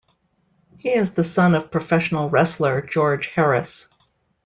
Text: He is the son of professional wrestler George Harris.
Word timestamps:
He 0.79 0.89
is 0.89 1.11
the 1.11 1.23
son 1.23 1.53
of 1.53 1.69
professional 1.69 2.27
wrestler 2.27 2.81
George 2.81 3.27
Harris. 3.27 3.87